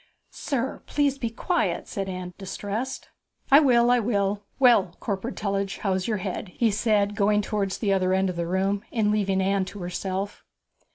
'Sir, 0.31 0.81
please 0.87 1.19
be 1.19 1.29
quiet,' 1.29 1.87
said 1.87 2.09
Anne, 2.09 2.33
distressed. 2.39 3.09
'I 3.51 3.59
will, 3.59 3.91
I 3.91 3.99
will. 3.99 4.41
Well, 4.57 4.95
Corporal 4.99 5.35
Tullidge, 5.35 5.77
how's 5.81 6.07
your 6.07 6.17
head?' 6.17 6.47
he 6.55 6.71
said, 6.71 7.15
going 7.15 7.43
towards 7.43 7.77
the 7.77 7.93
other 7.93 8.11
end 8.11 8.27
of 8.27 8.35
the 8.35 8.47
room, 8.47 8.81
and 8.91 9.11
leaving 9.11 9.41
Anne 9.41 9.65
to 9.65 9.77
herself. 9.77 10.43